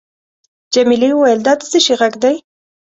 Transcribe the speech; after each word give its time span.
جميلې 0.73 1.09
وويل:: 1.15 1.39
دا 1.45 1.53
د 1.59 1.61
څه 1.71 1.79
شي 1.85 1.95
ږغ 1.99 2.13
دی؟ 2.23 2.35